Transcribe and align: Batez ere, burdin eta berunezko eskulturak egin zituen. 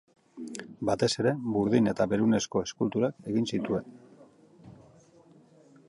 Batez 0.89 1.09
ere, 1.23 1.33
burdin 1.57 1.91
eta 1.91 2.07
berunezko 2.13 2.63
eskulturak 2.69 3.31
egin 3.33 3.49
zituen. 3.57 3.93